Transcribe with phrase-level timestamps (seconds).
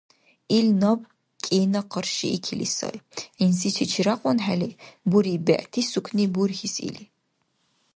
[0.57, 1.01] Ил наб
[1.45, 2.97] кӀина къаршиикили сай,
[3.37, 4.71] гӀинзи шичи рякьунхӀели.
[5.09, 7.05] Буриб, бегӀти сукни бурхьис или.